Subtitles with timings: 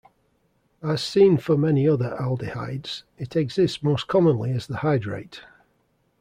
[0.81, 5.41] As seen for many other aldehydes, it exists most commonly as the hydrate.